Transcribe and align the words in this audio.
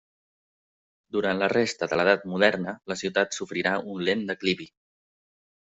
Durant 1.17 1.41
la 1.43 1.49
resta 1.53 1.89
de 1.91 1.99
l'Edat 2.01 2.25
Moderna 2.33 2.75
la 2.93 2.99
ciutat 3.05 3.41
sofrirà 3.41 3.79
un 3.95 4.05
lent 4.11 4.29
declivi. 4.33 4.71